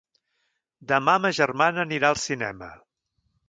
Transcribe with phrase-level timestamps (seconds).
[0.93, 2.75] Demà ma germana anirà al cinema.